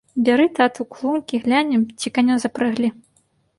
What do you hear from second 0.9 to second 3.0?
клумкі, глянем, ці каня запрэглі.